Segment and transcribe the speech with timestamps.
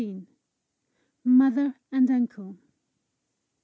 [1.25, 2.57] MOTHER AND UNCLE.